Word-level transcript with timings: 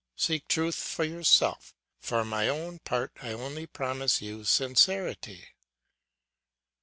Seek 0.15 0.47
truth 0.47 0.73
for 0.77 1.03
yourself, 1.03 1.75
for 1.99 2.25
my 2.25 2.49
own 2.49 2.79
part 2.79 3.11
I 3.21 3.33
only 3.33 3.67
promise 3.67 4.19
you 4.19 4.43
sincerity. 4.45 5.49